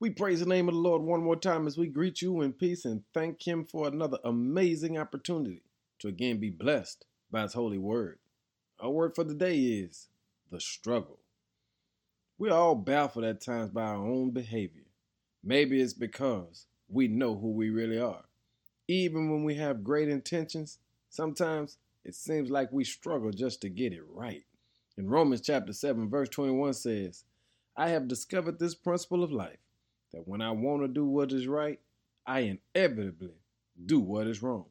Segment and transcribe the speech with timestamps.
[0.00, 2.54] We praise the name of the Lord one more time as we greet you in
[2.54, 5.60] peace and thank Him for another amazing opportunity
[5.98, 8.18] to again be blessed by His holy word.
[8.80, 10.08] Our word for the day is
[10.50, 11.18] the struggle.
[12.38, 14.86] We're all baffled at times by our own behavior.
[15.44, 18.24] Maybe it's because we know who we really are.
[18.88, 20.78] Even when we have great intentions,
[21.10, 21.76] sometimes
[22.06, 24.44] it seems like we struggle just to get it right.
[24.96, 27.24] In Romans chapter 7, verse 21 says,
[27.76, 29.58] I have discovered this principle of life
[30.12, 31.78] that when I want to do what is right,
[32.26, 33.34] I inevitably
[33.86, 34.66] do what is wrong.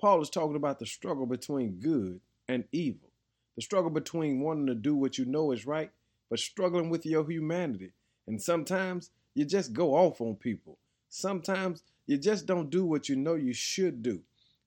[0.00, 3.10] Paul is talking about the struggle between good and evil,
[3.56, 5.90] the struggle between wanting to do what you know is right,
[6.28, 7.92] but struggling with your humanity.
[8.26, 10.78] And sometimes you just go off on people.
[11.08, 14.20] Sometimes you just don't do what you know you should do.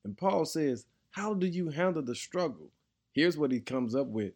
[0.04, 2.70] And Paul says, How do you handle the struggle?
[3.12, 4.34] Here's what he comes up with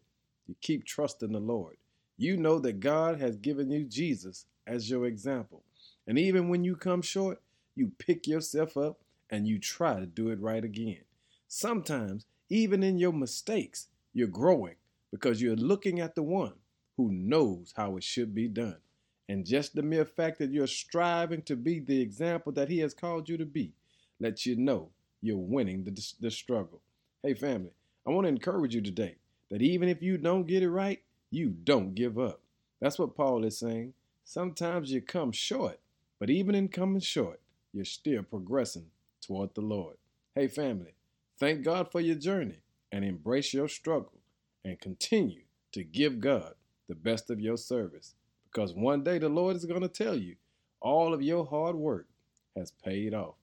[0.48, 1.78] you keep trusting the Lord.
[2.18, 5.64] You know that God has given you Jesus as your example.
[6.10, 7.40] And even when you come short,
[7.76, 9.00] you pick yourself up
[9.30, 11.04] and you try to do it right again.
[11.48, 14.74] Sometimes, even in your mistakes, you're growing
[15.12, 16.54] because you're looking at the one
[16.98, 18.78] who knows how it should be done.
[19.30, 22.96] And just the mere fact that you're striving to be the example that he has
[22.96, 23.74] called you to be
[24.20, 24.90] lets you know
[25.22, 26.82] you're winning the, the struggle.
[27.22, 27.70] Hey, family,
[28.08, 29.18] I want to encourage you today
[29.52, 32.42] that even if you don't get it right, you don't give up.
[32.82, 33.94] That's what Paul is saying.
[34.24, 35.80] Sometimes you come short,
[36.20, 37.40] but even in coming short,
[37.74, 38.88] you're still progressing
[39.22, 39.98] toward the Lord.
[40.36, 40.94] Hey, family,
[41.40, 42.60] thank God for your journey
[42.92, 44.20] and embrace your struggle
[44.66, 46.54] and continue to give God
[46.88, 50.36] the best of your service because one day the Lord is going to tell you
[50.82, 52.08] all of your hard work
[52.56, 53.36] has paid off.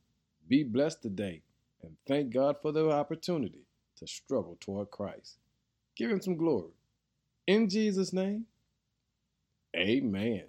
[0.49, 1.43] Be blessed today
[1.83, 3.67] and thank God for the opportunity
[3.99, 5.39] to struggle toward Christ.
[5.97, 6.73] Give him some glory.
[7.47, 8.47] In Jesus' name,
[9.77, 10.45] amen.